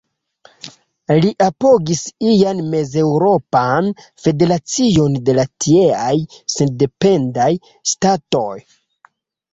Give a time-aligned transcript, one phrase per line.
[1.23, 2.01] Li apogis
[2.31, 3.91] ian Mez-Eŭropan
[4.23, 6.17] Federacion de la tieaj
[6.59, 7.51] sendependaj
[7.93, 8.53] ŝtatoj.